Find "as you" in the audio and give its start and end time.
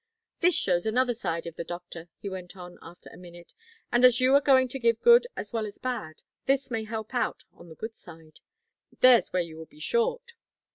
4.03-4.33